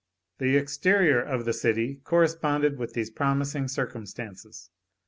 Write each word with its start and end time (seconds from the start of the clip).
The 0.39 0.57
exterior 0.57 1.21
of 1.21 1.45
the 1.45 1.53
city 1.53 1.97
corresponded 2.03 2.79
with 2.79 2.93
these 2.93 3.11
promising 3.11 3.67
circumstances. 3.67 4.71